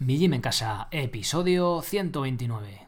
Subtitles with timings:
[0.00, 2.86] Mi Gym en Casa, episodio 129.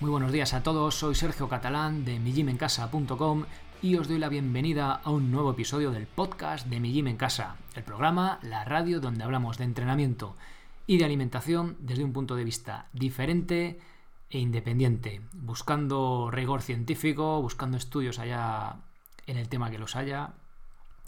[0.00, 3.44] Muy buenos días a todos, soy Sergio Catalán de mijimencasa.com
[3.82, 7.16] y os doy la bienvenida a un nuevo episodio del podcast de Mi Gym en
[7.16, 10.34] Casa, el programa, la radio donde hablamos de entrenamiento
[10.86, 13.78] y de alimentación desde un punto de vista diferente
[14.30, 18.76] e independiente, buscando rigor científico, buscando estudios allá
[19.26, 20.30] en el tema que los haya,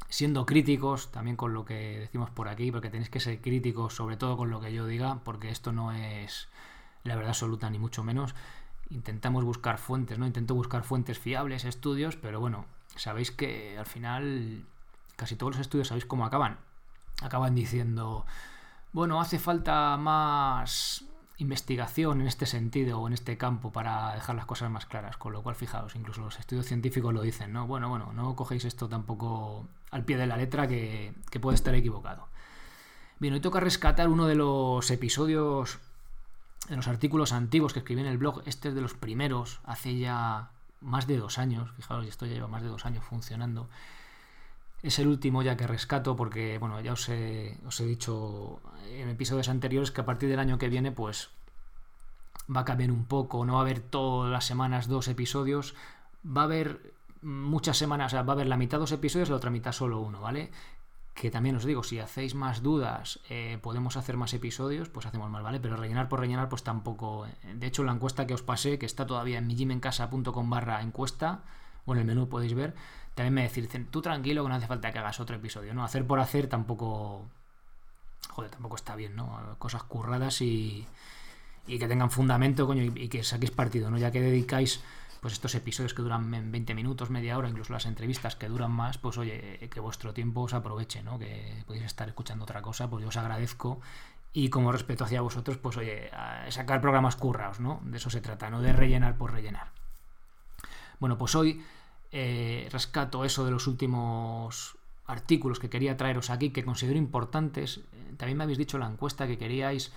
[0.09, 4.17] siendo críticos también con lo que decimos por aquí, porque tenéis que ser críticos sobre
[4.17, 6.49] todo con lo que yo diga, porque esto no es
[7.05, 8.35] la verdad absoluta ni mucho menos
[8.91, 10.27] intentamos buscar fuentes, ¿no?
[10.27, 12.67] Intento buscar fuentes fiables, estudios, pero bueno,
[12.97, 14.65] sabéis que al final
[15.17, 16.59] casi todos los estudios sabéis cómo acaban.
[17.23, 18.25] Acaban diciendo,
[18.93, 21.05] bueno, hace falta más
[21.39, 25.33] investigación en este sentido o en este campo para dejar las cosas más claras, con
[25.33, 27.67] lo cual fijaos, incluso los estudios científicos lo dicen, ¿no?
[27.67, 31.75] Bueno, bueno, no cogéis esto tampoco al pie de la letra que, que puede estar
[31.75, 32.29] equivocado.
[33.21, 35.79] Bien, hoy toca rescatar uno de los episodios
[36.69, 39.99] en los artículos antiguos que escribí en el blog, este es de los primeros, hace
[39.99, 43.69] ya más de dos años, fijaos, esto ya lleva más de dos años funcionando.
[44.83, 48.61] Es el último ya que rescato porque, bueno, ya os he, dicho
[48.91, 51.31] en episodios anteriores que a partir del año que viene, pues
[52.55, 55.75] va a cambiar un poco, no va a haber todas las semanas dos episodios,
[56.25, 59.33] va a haber muchas semanas, o sea, va a haber la mitad dos episodios y
[59.33, 60.53] la otra mitad solo uno, ¿vale?
[61.19, 65.29] Que también os digo, si hacéis más dudas, eh, podemos hacer más episodios, pues hacemos
[65.29, 65.59] más, ¿vale?
[65.59, 67.27] Pero rellenar por rellenar, pues tampoco.
[67.27, 71.41] Eh, de hecho, la encuesta que os pasé, que está todavía en mijimencasa.com barra encuesta,
[71.87, 72.77] o en el menú podéis ver,
[73.17, 75.83] también me decís, tú tranquilo que no hace falta que hagas otro episodio, ¿no?
[75.83, 77.27] Hacer por hacer tampoco.
[78.31, 79.57] Joder, tampoco está bien, ¿no?
[79.59, 80.87] Cosas curradas y.
[81.67, 83.99] y que tengan fundamento, coño, y, y que saquéis partido, ¿no?
[83.99, 84.83] Ya que dedicáis
[85.21, 88.99] pues estos episodios que duran 20 minutos, media hora, incluso las entrevistas que duran más,
[88.99, 91.19] pues oye, que vuestro tiempo os aproveche, ¿no?
[91.19, 93.81] Que podéis estar escuchando otra cosa, pues yo os agradezco
[94.33, 96.11] y como respeto hacia vosotros, pues oye,
[96.51, 97.81] sacar programas curraos, ¿no?
[97.85, 99.69] De eso se trata, no de rellenar por rellenar.
[101.01, 101.63] Bueno, pues hoy
[102.13, 104.77] eh, rescato eso de los últimos
[105.07, 107.79] artículos que quería traeros aquí, que considero importantes.
[107.79, 109.93] Eh, también me habéis dicho la encuesta que queríais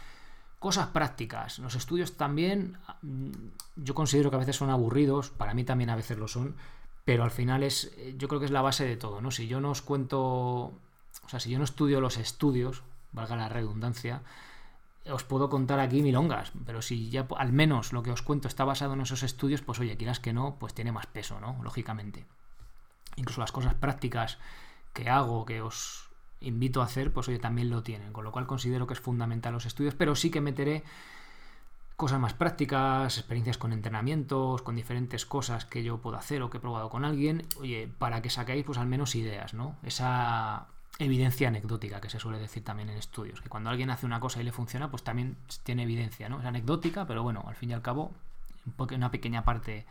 [0.61, 1.57] Cosas prácticas.
[1.57, 3.31] Los estudios también, mm,
[3.77, 6.55] yo considero que a veces son aburridos, para mí también a veces lo son,
[7.03, 9.31] pero al final es, eh, yo creo que es la base de todo, ¿no?
[9.31, 13.49] Si yo no os cuento, o sea, si yo no estudio los estudios, valga la
[13.49, 14.21] redundancia,
[15.09, 18.63] os puedo contar aquí milongas, pero si ya al menos lo que os cuento está
[18.63, 21.57] basado en esos estudios, pues oye, quieras que no, pues tiene más peso, ¿no?
[21.63, 22.27] Lógicamente.
[23.15, 24.37] Incluso las cosas prácticas
[24.93, 26.10] que hago, que os,
[26.41, 28.11] invito a hacer, pues oye, también lo tienen.
[28.13, 30.83] Con lo cual considero que es fundamental los estudios, pero sí que meteré
[31.95, 36.57] cosas más prácticas, experiencias con entrenamientos, con diferentes cosas que yo puedo hacer o que
[36.57, 39.75] he probado con alguien, oye, para que saquéis pues al menos ideas, ¿no?
[39.83, 40.65] Esa
[40.97, 44.41] evidencia anecdótica que se suele decir también en estudios, que cuando alguien hace una cosa
[44.41, 46.39] y le funciona, pues también tiene evidencia, ¿no?
[46.39, 48.11] Es anecdótica, pero bueno, al fin y al cabo,
[48.79, 49.85] una pequeña parte,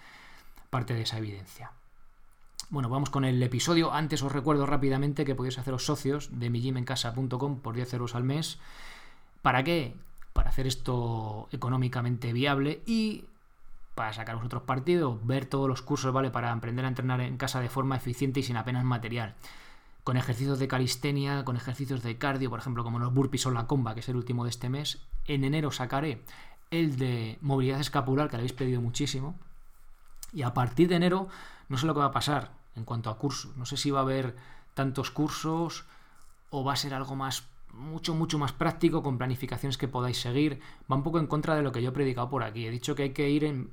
[0.69, 1.71] parte de esa evidencia.
[2.71, 3.93] Bueno, vamos con el episodio.
[3.93, 8.61] Antes os recuerdo rápidamente que podéis haceros socios de mijimencasa.com por 10 euros al mes.
[9.43, 9.97] ¿Para qué?
[10.33, 13.25] Para hacer esto económicamente viable y
[13.97, 16.31] para sacar vosotros partido, ver todos los cursos, ¿vale?
[16.31, 19.35] Para aprender a entrenar en casa de forma eficiente y sin apenas material.
[20.05, 23.67] Con ejercicios de calistenia, con ejercicios de cardio, por ejemplo, como los burpees o la
[23.67, 25.05] comba, que es el último de este mes.
[25.27, 26.23] En enero sacaré
[26.71, 29.35] el de movilidad escapular, que le habéis pedido muchísimo.
[30.33, 31.27] Y a partir de enero,
[31.69, 33.57] no sé lo que va a pasar en cuanto a cursos.
[33.57, 34.35] No sé si va a haber
[34.75, 35.85] tantos cursos
[36.51, 40.61] o va a ser algo más mucho, mucho más práctico, con planificaciones que podáis seguir.
[40.91, 42.67] Va un poco en contra de lo que yo he predicado por aquí.
[42.67, 43.71] He dicho que hay que ir en,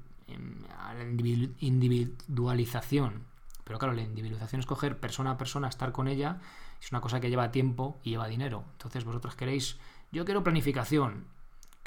[0.78, 3.24] a la individualización.
[3.64, 6.40] Pero claro, la individualización es coger persona a persona, estar con ella.
[6.82, 8.64] Es una cosa que lleva tiempo y lleva dinero.
[8.74, 9.78] Entonces vosotros queréis,
[10.12, 11.26] yo quiero planificación,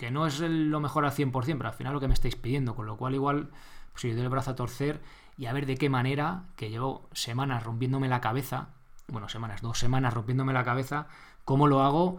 [0.00, 2.74] que no es lo mejor al 100%, pero al final lo que me estáis pidiendo.
[2.74, 3.50] Con lo cual igual,
[3.92, 4.98] pues yo doy el brazo a torcer
[5.36, 8.68] y a ver de qué manera, que llevo semanas rompiéndome la cabeza,
[9.08, 11.06] bueno, semanas, dos semanas rompiéndome la cabeza,
[11.44, 12.18] cómo lo hago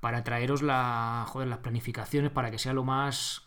[0.00, 3.42] para traeros la, joder, las planificaciones para que sea lo más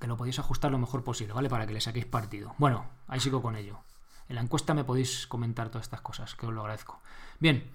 [0.00, 1.48] que lo podéis ajustar lo mejor posible, ¿vale?
[1.48, 2.56] Para que le saquéis partido.
[2.58, 3.78] Bueno, ahí sigo con ello.
[4.28, 7.00] En la encuesta me podéis comentar todas estas cosas, que os lo agradezco.
[7.38, 7.70] Bien,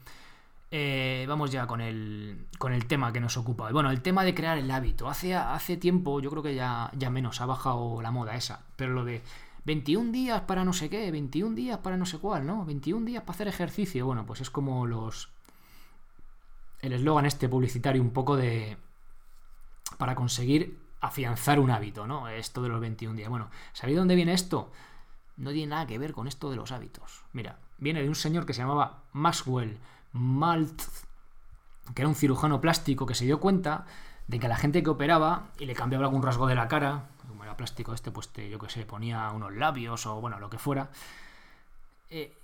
[0.72, 3.72] eh, vamos ya con el, con el tema que nos ocupa.
[3.72, 5.10] Bueno, el tema de crear el hábito.
[5.10, 8.94] Hace, hace tiempo, yo creo que ya, ya menos, ha bajado la moda esa, pero
[8.94, 9.22] lo de
[9.66, 12.66] 21 días para no sé qué, 21 días para no sé cuál, ¿no?
[12.66, 14.06] 21 días para hacer ejercicio.
[14.06, 15.30] Bueno, pues es como los
[16.82, 18.78] el eslogan este publicitario un poco de...
[19.98, 22.28] para conseguir afianzar un hábito, ¿no?
[22.28, 23.30] Esto de los 21 días.
[23.30, 24.72] Bueno, ¿sabéis dónde viene esto?
[25.38, 27.24] No tiene nada que ver con esto de los hábitos.
[27.34, 29.78] Mira, viene de un señor que se llamaba Maxwell
[30.14, 31.06] Maltz,
[31.94, 33.86] que era un cirujano plástico que se dio cuenta
[34.28, 37.10] de que a la gente que operaba y le cambiaba algún rasgo de la cara,
[37.28, 40.58] como era plástico este, pues yo que sé, ponía unos labios o bueno, lo que
[40.58, 40.90] fuera,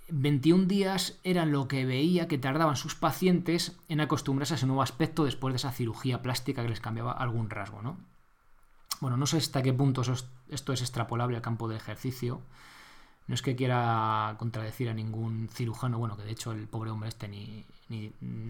[0.08, 4.66] 21 eh, días era lo que veía que tardaban sus pacientes en acostumbrarse a ese
[4.66, 7.98] nuevo aspecto después de esa cirugía plástica que les cambiaba algún rasgo, ¿no?
[9.00, 10.02] Bueno, no sé hasta qué punto
[10.48, 12.42] esto es extrapolable al campo de ejercicio.
[13.28, 17.10] No es que quiera contradecir a ningún cirujano, bueno, que de hecho el pobre hombre
[17.10, 17.64] este ni,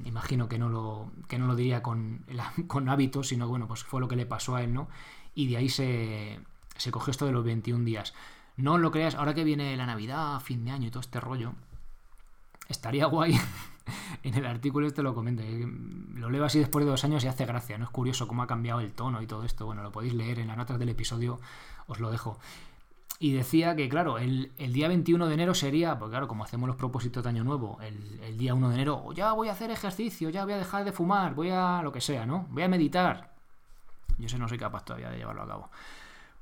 [0.05, 2.25] imagino que no lo, que no lo diría con,
[2.69, 4.89] con hábitos, sino bueno, pues fue lo que le pasó a él, ¿no?
[5.35, 6.41] Y de ahí se,
[6.77, 8.15] se cogió esto de los 21 días.
[8.57, 11.53] No lo creas, ahora que viene la Navidad, fin de año y todo este rollo,
[12.69, 13.39] estaría guay.
[14.23, 15.43] en el artículo este lo comento.
[15.43, 15.67] Eh,
[16.15, 17.85] lo leo así después de dos años y hace gracia, ¿no?
[17.85, 19.67] Es curioso cómo ha cambiado el tono y todo esto.
[19.67, 21.41] Bueno, lo podéis leer en las notas del episodio,
[21.87, 22.39] os lo dejo.
[23.21, 26.77] Y decía que, claro, el, día 21 de enero sería, pues claro, como hacemos los
[26.77, 30.31] propósitos de Año Nuevo, el, el, día 1 de enero, ya voy a hacer ejercicio,
[30.31, 32.47] ya voy a dejar de fumar, voy a lo que sea, ¿no?
[32.51, 33.35] Voy a meditar.
[34.19, 35.71] Yo sé, no soy capaz todavía de llevarlo a cabo.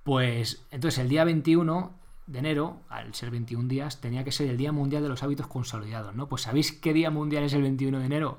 [0.02, 1.94] Pues entonces el día 21
[2.26, 5.46] de enero, al ser 21 días, tenía que ser el Día Mundial de los Hábitos
[5.46, 6.28] Consolidados, ¿no?
[6.28, 8.38] Pues ¿sabéis qué día mundial es el 21 de enero?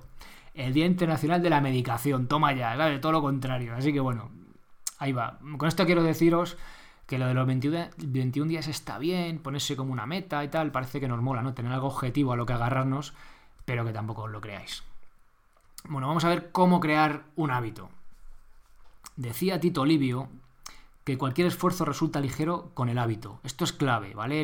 [0.54, 3.76] El Día Internacional de la Medicación, toma ya, de todo lo contrario.
[3.76, 4.32] Así que bueno,
[4.98, 5.40] ahí va.
[5.58, 6.58] Con esto quiero deciros
[7.08, 10.72] que lo de los 21, 21 días está bien, ponerse como una meta y tal,
[10.72, 11.54] parece que nos mola, ¿no?
[11.54, 13.14] Tener algo objetivo a lo que agarrarnos,
[13.66, 14.84] pero que tampoco os lo creáis.
[15.86, 17.90] Bueno, vamos a ver cómo crear un hábito.
[19.16, 20.28] Decía Tito Livio
[21.06, 23.40] que cualquier esfuerzo resulta ligero con el hábito.
[23.44, 24.42] Esto es clave, ¿vale?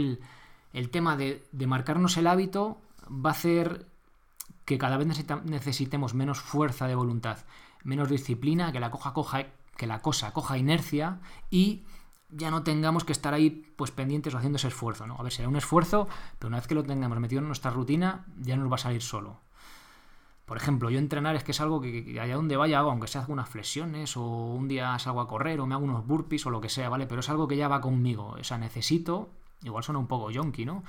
[0.71, 3.85] El, tema de, marcarnos el hábito va a hacer
[4.63, 5.07] que cada vez
[5.43, 7.39] necesitemos menos fuerza de voluntad,
[7.83, 11.19] menos disciplina, que la, coja, que la cosa coja inercia
[11.51, 11.83] y
[12.35, 15.15] ya no tengamos que estar ahí pues pendientes o haciendo ese esfuerzo, ¿no?
[15.17, 16.07] A ver, será un esfuerzo,
[16.39, 19.01] pero una vez que lo tengamos metido en nuestra rutina, ya nos va a salir
[19.01, 19.39] solo.
[20.45, 23.21] Por ejemplo, yo entrenar es que es algo que, allá donde vaya hago, aunque sea
[23.21, 26.49] hago unas flexiones o un día salgo a correr o me hago unos burpees o
[26.49, 27.07] lo que sea, ¿vale?
[27.07, 28.35] Pero es algo que ya va conmigo.
[28.39, 29.29] O sea, necesito,
[29.63, 30.83] igual suena un poco yonky, ¿no?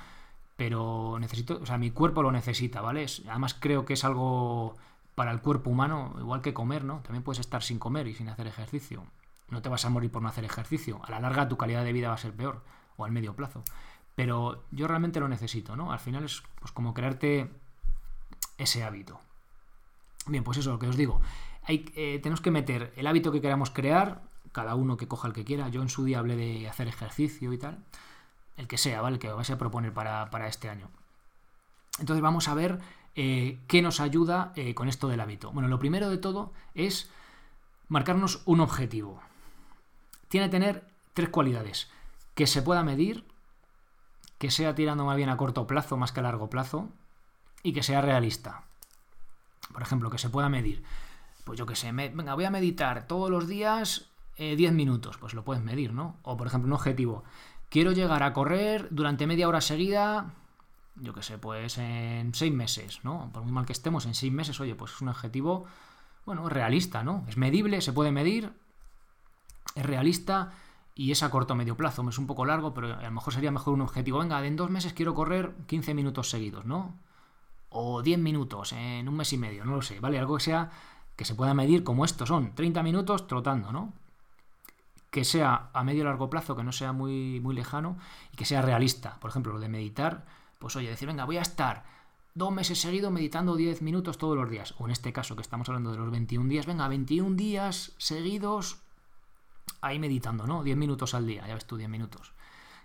[0.57, 3.05] Pero necesito, o sea, mi cuerpo lo necesita, ¿vale?
[3.29, 4.75] Además creo que es algo
[5.15, 6.99] para el cuerpo humano, igual que comer, ¿no?
[6.99, 9.05] También puedes estar sin comer y sin hacer ejercicio.
[9.49, 11.01] No te vas a morir por no hacer ejercicio.
[11.05, 12.63] A la larga tu calidad de vida va a ser peor,
[12.97, 13.63] o al medio plazo.
[14.15, 15.91] Pero yo realmente lo necesito, ¿no?
[15.91, 17.51] Al final es pues como crearte
[18.57, 19.19] ese hábito.
[20.27, 21.21] Bien, pues eso, lo que os digo.
[21.63, 24.21] Hay, eh, tenemos que meter el hábito que queramos crear,
[24.51, 25.67] cada uno que coja el que quiera.
[25.69, 27.83] Yo en su día hablé de hacer ejercicio y tal.
[28.55, 29.15] El que sea, ¿vale?
[29.15, 30.89] El que vais a proponer para, este año.
[31.99, 32.79] Entonces vamos a ver
[33.15, 35.51] eh, qué nos ayuda eh, con esto del hábito.
[35.51, 37.09] Bueno, lo primero de todo es
[37.89, 39.21] marcarnos un objetivo.
[40.27, 41.89] Tiene que tener tres cualidades.
[42.33, 43.25] Que se pueda medir,
[44.37, 46.89] que sea tirando más bien a corto plazo más que a largo plazo
[47.63, 48.63] y que sea realista.
[49.73, 50.83] Por ejemplo, que se pueda medir.
[51.43, 55.17] Pues yo que sé, venga, voy a meditar todos los días 10 eh, minutos.
[55.17, 56.17] Pues lo puedes medir, ¿no?
[56.23, 57.23] O por ejemplo, un objetivo.
[57.69, 60.33] Quiero llegar a correr durante media hora seguida,
[60.95, 63.29] yo que sé, pues en 6 meses, ¿no?
[63.33, 65.65] Por muy mal que estemos, en 6 meses, oye, pues es un objetivo,
[66.25, 67.25] bueno, realista, ¿no?
[67.27, 68.53] Es medible, se puede medir,
[69.75, 70.53] es realista
[70.95, 72.07] y es a corto o medio plazo.
[72.09, 74.19] Es un poco largo, pero a lo mejor sería mejor un objetivo.
[74.19, 76.95] Venga, en dos meses quiero correr 15 minutos seguidos, ¿no?
[77.77, 80.17] o 10 minutos en un mes y medio, no lo sé, ¿vale?
[80.17, 80.71] Algo que sea
[81.15, 83.93] que se pueda medir como estos son, 30 minutos trotando, ¿no?
[85.09, 87.97] Que sea a medio largo plazo, que no sea muy, muy lejano
[88.31, 89.19] y que sea realista.
[89.19, 90.25] Por ejemplo, lo de meditar,
[90.57, 91.83] pues oye, decir, venga, voy a estar
[92.33, 94.73] dos meses seguidos meditando 10 minutos todos los días.
[94.77, 98.84] O en este caso que estamos hablando de los 21 días, venga, 21 días seguidos
[99.87, 100.63] ahí meditando, ¿no?
[100.63, 102.33] 10 minutos al día, ya ves tú, 10 minutos.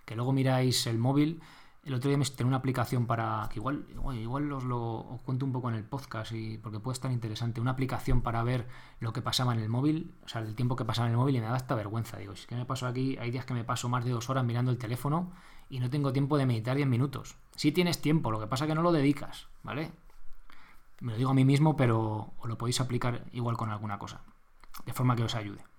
[0.05, 1.41] Que luego miráis el móvil
[1.83, 3.47] el otro día me tenía una aplicación para.
[3.51, 7.11] que igual, igual os lo cuento un poco en el podcast y porque puede estar
[7.11, 7.59] interesante.
[7.59, 8.67] Una aplicación para ver
[8.99, 11.37] lo que pasaba en el móvil, o sea, el tiempo que pasaba en el móvil
[11.37, 12.17] y me da hasta vergüenza.
[12.17, 14.45] Digo, es que me paso aquí, hay días que me paso más de dos horas
[14.45, 15.31] mirando el teléfono
[15.69, 17.35] y no tengo tiempo de meditar 10 minutos.
[17.55, 19.91] Sí tienes tiempo, lo que pasa es que no lo dedicas, ¿vale?
[20.99, 24.21] Me lo digo a mí mismo, pero os lo podéis aplicar igual con alguna cosa,
[24.85, 25.70] de forma que os ayude.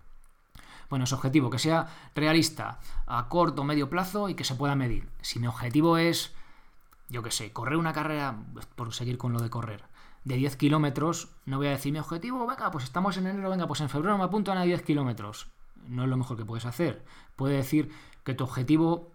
[0.92, 4.74] Bueno, es objetivo, que sea realista a corto o medio plazo y que se pueda
[4.76, 5.08] medir.
[5.22, 6.34] Si mi objetivo es,
[7.08, 9.84] yo qué sé, correr una carrera, pues, por seguir con lo de correr,
[10.24, 13.66] de 10 kilómetros, no voy a decir mi objetivo, venga, pues estamos en enero, venga,
[13.66, 15.46] pues en febrero me apunto a 10 kilómetros.
[15.88, 17.02] No es lo mejor que puedes hacer.
[17.36, 17.90] Puede decir
[18.22, 19.12] que tu objetivo,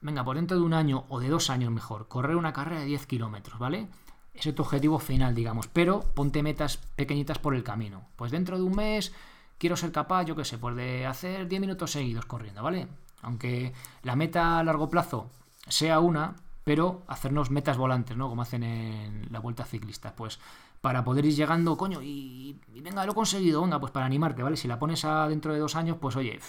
[0.00, 2.86] venga, por dentro de un año o de dos años mejor, correr una carrera de
[2.86, 3.86] 10 kilómetros, ¿vale?
[4.34, 5.68] ese es tu objetivo final, digamos.
[5.68, 8.02] Pero ponte metas pequeñitas por el camino.
[8.16, 9.12] Pues dentro de un mes
[9.60, 12.88] quiero ser capaz, yo qué sé, pues de hacer 10 minutos seguidos corriendo, ¿vale?
[13.22, 15.30] Aunque la meta a largo plazo
[15.68, 18.28] sea una, pero hacernos metas volantes, ¿no?
[18.30, 20.16] Como hacen en la vuelta ciclista.
[20.16, 20.40] Pues
[20.80, 24.56] para poder ir llegando, coño, y, venga, lo he conseguido, venga, pues para animarte, ¿vale?
[24.56, 26.40] Si la pones a dentro de dos años, pues oye,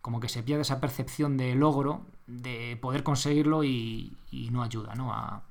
[0.00, 4.16] como que se pierde esa percepción de logro, de poder conseguirlo y,
[4.50, 5.12] no ayuda, ¿no?
[5.12, 5.42] A,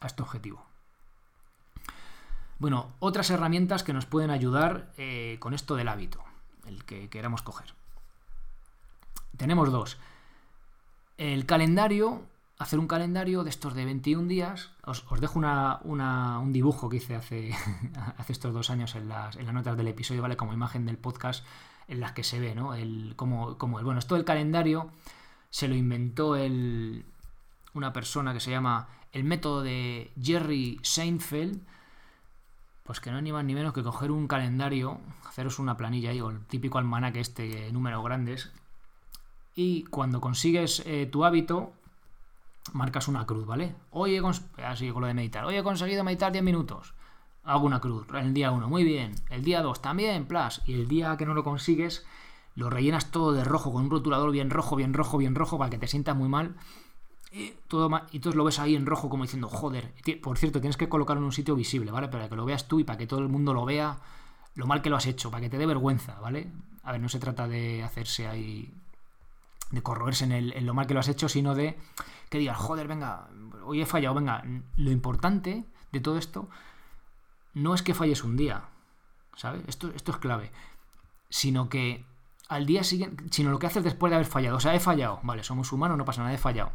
[0.00, 0.64] a este objetivo.
[2.64, 6.24] Bueno, otras herramientas que nos pueden ayudar eh, con esto del hábito,
[6.66, 7.74] el que queramos coger.
[9.36, 9.98] Tenemos dos.
[11.18, 12.22] El calendario,
[12.58, 14.70] hacer un calendario de estos de 21 días.
[14.86, 17.54] Os, dejo un dibujo que hice hace,
[18.16, 20.38] hace estos dos años en las, notas del episodio, ¿vale?
[20.38, 21.44] Como imagen del podcast
[21.86, 22.74] en las que se ve, ¿no?
[22.74, 24.88] El, como, como el, bueno, esto del calendario
[25.50, 27.04] se lo inventó el,
[27.74, 31.60] una persona que se llama el método de Jerry Seinfeld
[32.84, 36.20] pues que no ni más ni menos que coger un calendario, haceros una planilla ahí,
[36.20, 38.52] o el típico almanaque este, números grandes,
[39.54, 41.72] y cuando consigues eh, tu hábito,
[42.74, 43.74] marcas una cruz, ¿vale?
[43.90, 44.22] Hoy he
[44.62, 46.92] así con lo de meditar, hoy he conseguido meditar 10 minutos,
[47.42, 50.86] hago una cruz, el día 1, muy bien, el día 2 también, plus, y el
[50.86, 52.04] día que no lo consigues,
[52.54, 55.70] lo rellenas todo de rojo, con un rotulador bien rojo, bien rojo, bien rojo, para
[55.70, 56.54] que te sientas muy mal,
[57.68, 60.88] todo y tú lo ves ahí en rojo como diciendo, joder, por cierto, tienes que
[60.88, 62.08] colocarlo en un sitio visible, ¿vale?
[62.08, 63.98] Para que lo veas tú y para que todo el mundo lo vea
[64.54, 66.50] lo mal que lo has hecho, para que te dé vergüenza, ¿vale?
[66.84, 68.72] A ver, no se trata de hacerse ahí,
[69.70, 71.76] de corroerse en, lo mal que lo has hecho, sino de
[72.30, 73.28] que digas, joder, venga,
[73.64, 74.44] hoy he fallado, venga,
[74.76, 76.48] lo importante de todo esto
[77.54, 78.68] no es que falles un día,
[79.34, 79.62] ¿sabes?
[79.66, 80.52] Esto, esto es clave,
[81.30, 82.04] sino que
[82.48, 85.18] al día siguiente, sino lo que haces después de haber fallado, o sea, he fallado,
[85.24, 86.70] vale, somos humanos, no pasa nada, he fallado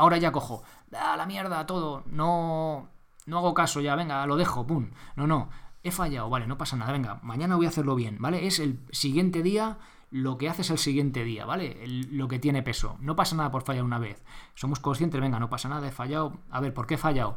[0.00, 0.62] Ahora ya cojo,
[0.98, 2.88] a la mierda, todo, no,
[3.26, 4.92] no hago caso ya, venga, lo dejo, pum.
[5.14, 5.50] No, no,
[5.82, 8.46] he fallado, vale, no pasa nada, venga, mañana voy a hacerlo bien, ¿vale?
[8.46, 9.76] Es el siguiente día
[10.10, 11.84] lo que haces el siguiente día, ¿vale?
[11.86, 12.96] lo que tiene peso.
[13.00, 14.24] No pasa nada por fallar una vez.
[14.54, 16.38] Somos conscientes, venga, no pasa nada, he fallado.
[16.50, 17.36] A ver, ¿por qué he fallado?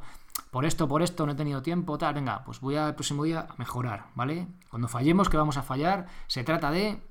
[0.50, 3.46] Por esto, por esto, no he tenido tiempo, tal, venga, pues voy al próximo día
[3.50, 4.48] a mejorar, ¿vale?
[4.70, 7.04] Cuando fallemos, que vamos a fallar, se trata de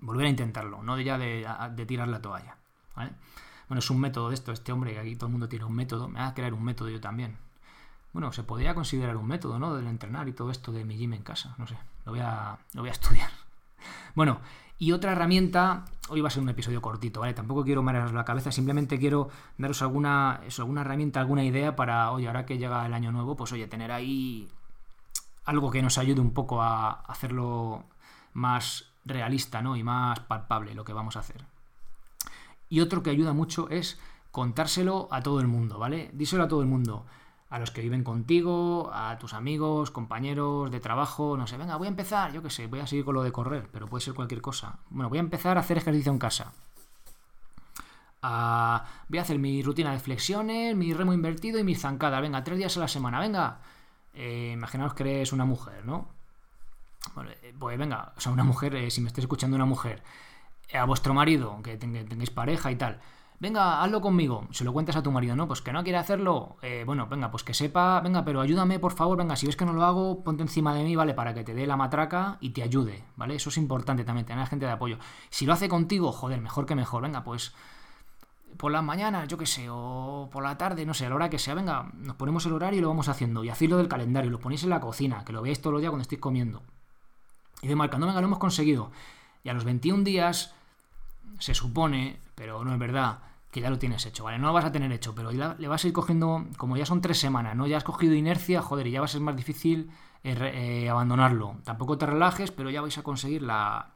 [0.00, 2.56] volver a intentarlo, no de ya de, de tirar la toalla,
[2.96, 3.12] ¿vale?
[3.68, 5.74] Bueno, es un método de esto, este hombre, que aquí todo el mundo tiene un
[5.74, 7.36] método, me va a crear un método yo también.
[8.12, 9.74] Bueno, se podría considerar un método, ¿no?
[9.74, 12.58] Del entrenar y todo esto de mi gym en casa, no sé, lo voy a,
[12.74, 13.30] lo voy a estudiar.
[14.14, 14.40] Bueno,
[14.78, 17.34] y otra herramienta, hoy va a ser un episodio cortito, ¿vale?
[17.34, 22.26] Tampoco quiero marearos la cabeza, simplemente quiero daros alguna, alguna herramienta, alguna idea para, oye,
[22.26, 24.48] ahora que llega el año nuevo, pues oye, tener ahí
[25.44, 27.84] algo que nos ayude un poco a hacerlo
[28.34, 29.76] más realista, ¿no?
[29.76, 31.55] Y más palpable lo que vamos a hacer.
[32.68, 33.98] Y otro que ayuda mucho es
[34.30, 36.10] contárselo a todo el mundo, ¿vale?
[36.12, 37.06] Díselo a todo el mundo.
[37.48, 41.86] A los que viven contigo, a tus amigos, compañeros de trabajo, no sé, venga, voy
[41.86, 44.14] a empezar, yo qué sé, voy a seguir con lo de correr, pero puede ser
[44.14, 44.80] cualquier cosa.
[44.90, 46.52] Bueno, voy a empezar a hacer ejercicio en casa.
[49.08, 52.20] voy a hacer mi rutina de flexiones, mi remo invertido y mi zancada.
[52.20, 53.60] Venga, tres días a la semana, venga.
[54.12, 56.08] Eh, imaginaos que eres una mujer, ¿no?
[57.42, 60.02] Eh, pues venga, o sea, una mujer, eh, si me estáis escuchando una mujer,
[60.72, 63.00] a vuestro marido, que tengáis pareja y tal,
[63.38, 65.46] venga, hazlo conmigo, se lo cuentas a tu marido, ¿no?
[65.46, 68.92] Pues que no quiere hacerlo, eh, bueno, venga, pues que sepa, venga, pero ayúdame, por
[68.92, 71.14] favor, venga, si ves que no lo hago, ponte encima de mí, ¿vale?
[71.14, 73.36] Para que te dé la matraca y te ayude, ¿vale?
[73.36, 74.98] Eso es importante también, tener gente de apoyo.
[75.30, 77.54] Si lo hace contigo, joder, mejor que mejor, venga, pues
[78.56, 81.30] por las mañanas, yo qué sé, o por la tarde, no sé, a la hora
[81.30, 83.44] que sea, venga, nos ponemos el horario y lo vamos haciendo.
[83.44, 85.82] Y hacéis lo del calendario, lo ponéis en la cocina, que lo veáis todos los
[85.82, 86.62] días cuando estéis comiendo.
[87.62, 88.90] Y de marcando, venga, lo hemos conseguido.
[89.46, 90.52] Y a los 21 días
[91.38, 93.20] se supone, pero no es verdad,
[93.52, 94.40] que ya lo tienes hecho, ¿vale?
[94.40, 97.00] No lo vas a tener hecho, pero le vas a ir cogiendo, como ya son
[97.00, 97.68] tres semanas, ¿no?
[97.68, 99.88] Ya has cogido inercia, joder, y ya va a ser más difícil
[100.24, 101.58] eh, eh, abandonarlo.
[101.62, 103.90] Tampoco te relajes, pero ya vais a conseguir la,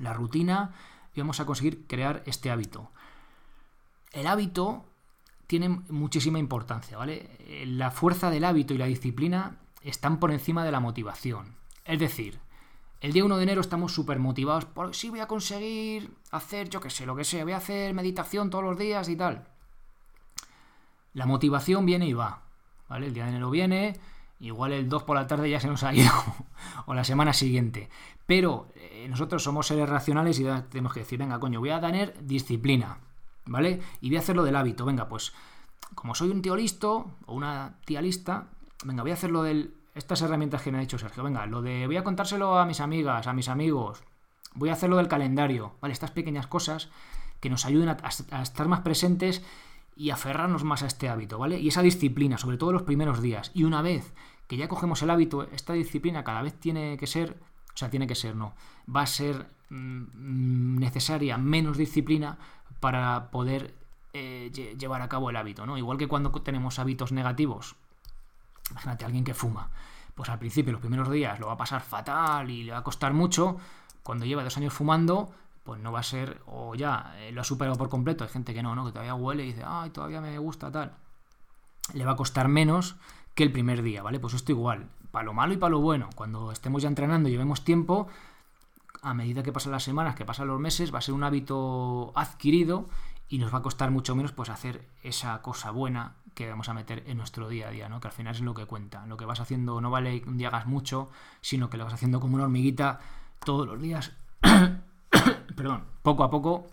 [0.00, 0.72] la rutina
[1.14, 2.90] y vamos a conseguir crear este hábito.
[4.10, 4.86] El hábito
[5.46, 7.64] tiene muchísima importancia, ¿vale?
[7.64, 11.54] La fuerza del hábito y la disciplina están por encima de la motivación.
[11.84, 12.40] Es decir,
[13.00, 16.80] el día 1 de enero estamos súper motivados por sí voy a conseguir hacer, yo
[16.80, 19.46] qué sé, lo que sea, voy a hacer meditación todos los días y tal.
[21.14, 22.42] La motivación viene y va,
[22.88, 23.06] ¿vale?
[23.06, 23.98] El día de enero viene,
[24.40, 26.10] igual el 2 por la tarde ya se nos ha ido,
[26.86, 27.88] o la semana siguiente.
[28.26, 32.14] Pero eh, nosotros somos seres racionales y tenemos que decir, venga, coño, voy a tener
[32.26, 32.98] disciplina,
[33.46, 33.80] ¿vale?
[34.00, 35.32] Y voy a hacerlo del hábito, venga, pues
[35.94, 38.48] como soy un tío listo o una tía lista,
[38.84, 41.22] venga, voy a hacerlo del estas herramientas que me ha dicho Sergio.
[41.22, 44.02] Venga, lo de voy a contárselo a mis amigas, a mis amigos,
[44.54, 45.92] voy a hacerlo del calendario, ¿vale?
[45.92, 46.88] Estas pequeñas cosas
[47.40, 49.42] que nos ayuden a, estar más presentes
[49.96, 51.58] y aferrarnos más a este hábito, ¿vale?
[51.58, 53.50] Y esa disciplina, sobre todo los primeros días.
[53.54, 54.14] Y una vez
[54.46, 57.36] que ya cogemos el hábito, esta disciplina cada vez tiene que ser,
[57.74, 58.54] o sea, tiene que ser, no,
[58.94, 62.38] va a ser mm, necesaria menos disciplina
[62.80, 63.74] para poder
[64.12, 65.76] eh, llevar a cabo el hábito, ¿no?
[65.76, 67.76] Igual que cuando tenemos hábitos negativos,
[68.70, 69.70] imagínate alguien que fuma,
[70.14, 72.82] pues al principio, los primeros días, lo va a pasar fatal y le va a
[72.84, 73.56] costar mucho,
[74.02, 75.30] cuando lleva dos años fumando,
[75.64, 78.54] pues no va a ser, o ya eh, lo ha superado por completo, hay gente
[78.54, 78.84] que no, ¿no?
[78.86, 80.92] Que todavía huele y dice, ay, todavía me gusta tal.
[81.92, 82.96] Le va a costar menos
[83.34, 84.18] que el primer día, ¿vale?
[84.18, 86.08] Pues esto igual, para lo malo y para lo bueno.
[86.14, 88.08] Cuando estemos ya entrenando llevemos tiempo,
[89.02, 92.12] a medida que pasan las semanas, que pasan los meses, va a ser un hábito
[92.14, 92.86] adquirido
[93.28, 96.74] y nos va a costar mucho menos pues hacer esa cosa buena que vamos a
[96.74, 98.00] meter en nuestro día a día, ¿no?
[98.00, 99.04] Que al final es lo que cuenta.
[99.06, 102.20] Lo que vas haciendo no vale un día hagas mucho, sino que lo vas haciendo
[102.20, 103.00] como una hormiguita
[103.44, 104.12] todos los días.
[105.56, 106.66] perdón, poco a poco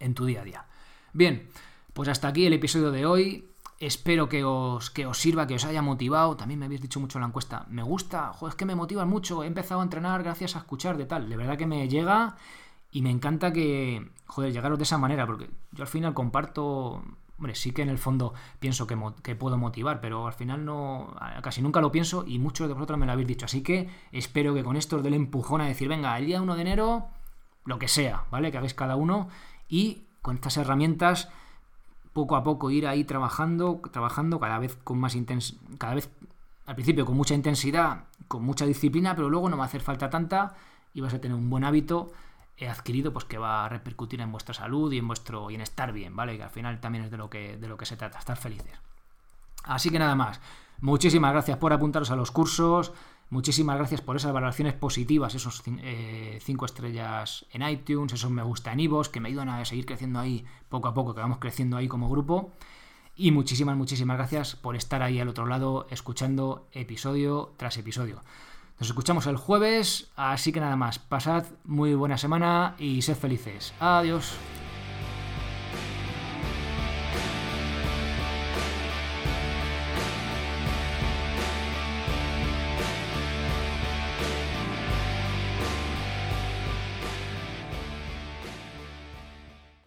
[0.00, 0.64] en tu día a día.
[1.12, 1.48] Bien,
[1.92, 3.50] pues hasta aquí el episodio de hoy.
[3.78, 6.36] Espero que os, que os sirva, que os haya motivado.
[6.36, 7.66] También me habéis dicho mucho en la encuesta.
[7.68, 9.44] Me gusta, joder, es que me motiva mucho.
[9.44, 11.28] He empezado a entrenar gracias a escuchar de tal.
[11.28, 12.36] De verdad que me llega
[12.96, 17.02] y me encanta que, joder, llegaros de esa manera, porque yo al final comparto.
[17.36, 21.14] Hombre, sí que en el fondo pienso que, puedo motivar, pero al final no.
[21.42, 23.44] casi nunca lo pienso y muchos de vosotros me lo habéis dicho.
[23.44, 26.40] Así que espero que con esto os dé el empujón a decir, venga, el día
[26.40, 27.08] 1 de enero,
[27.66, 28.50] lo que sea, ¿vale?
[28.50, 29.28] Que hagáis cada uno
[29.68, 31.28] y con estas herramientas
[32.14, 36.08] poco a poco ir ahí trabajando, trabajando cada vez con más intensidad, cada vez
[36.64, 40.08] al principio con mucha intensidad, con mucha disciplina, pero luego no va a hacer falta
[40.08, 40.54] tanta
[40.94, 42.14] y vas a tener un buen hábito
[42.60, 45.92] adquirido pues que va a repercutir en vuestra salud y en vuestro y en estar
[45.92, 46.36] bien, ¿vale?
[46.36, 48.72] Que al final también es de lo que de lo que se trata, estar felices.
[49.64, 50.40] Así que nada más.
[50.80, 52.92] Muchísimas gracias por apuntaros a los cursos.
[53.28, 58.72] Muchísimas gracias por esas valoraciones positivas, esos 5 eh, estrellas en iTunes, esos me gusta
[58.72, 61.76] en Ivos, que me ayudan a seguir creciendo ahí poco a poco, que vamos creciendo
[61.76, 62.52] ahí como grupo.
[63.16, 68.20] Y muchísimas, muchísimas gracias por estar ahí al otro lado, escuchando episodio tras episodio.
[68.78, 73.72] Nos escuchamos el jueves, así que nada más, pasad muy buena semana y sed felices.
[73.80, 74.34] Adiós.